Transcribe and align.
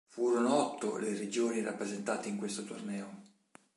Furono 0.11 0.51
otto 0.55 0.97
le 0.97 1.15
regioni 1.15 1.61
rappresentate 1.61 2.27
in 2.27 2.37
questo 2.39 2.63
torneo. 2.63 3.19